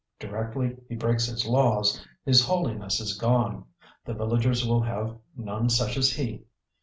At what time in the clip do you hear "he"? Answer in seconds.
0.89-0.95, 6.13-6.43